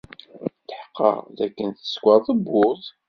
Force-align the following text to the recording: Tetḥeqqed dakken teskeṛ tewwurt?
Tetḥeqqed 0.67 1.27
dakken 1.37 1.69
teskeṛ 1.71 2.17
tewwurt? 2.27 2.85